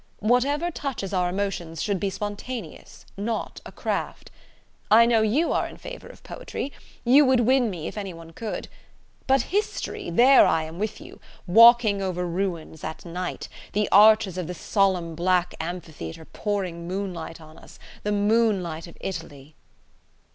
Whatever 0.19 0.71
touches 0.71 1.13
our 1.13 1.29
emotions 1.29 1.79
should 1.83 1.99
be 1.99 2.09
spontaneous, 2.09 3.05
not 3.17 3.61
a 3.67 3.71
craft. 3.71 4.31
I 4.89 5.05
know 5.05 5.21
you 5.21 5.51
are 5.53 5.67
in 5.67 5.77
favour 5.77 6.07
of 6.07 6.23
poetry. 6.23 6.73
You 7.05 7.23
would 7.25 7.41
win 7.41 7.69
me, 7.69 7.87
if 7.87 7.99
any 7.99 8.11
one 8.11 8.33
could. 8.33 8.67
But 9.27 9.43
history! 9.53 10.09
there 10.09 10.47
I 10.47 10.63
am 10.63 10.79
with 10.79 10.99
you. 11.01 11.19
Walking 11.45 12.01
over 12.01 12.25
ruins: 12.25 12.83
at 12.83 13.05
night: 13.05 13.47
the 13.73 13.87
arches 13.91 14.39
of 14.39 14.47
the 14.47 14.55
solemn 14.55 15.13
black 15.13 15.53
amphitheatre 15.59 16.25
pouring 16.25 16.87
moonlight 16.87 17.39
on 17.39 17.59
us 17.59 17.77
the 18.01 18.11
moonlight 18.11 18.87
of 18.87 18.97
Italy!" 19.01 19.53